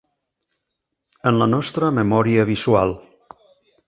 En 1.31 1.37
la 1.41 1.47
nostra 1.51 1.89
memòria 2.01 2.47
visual. 2.53 2.95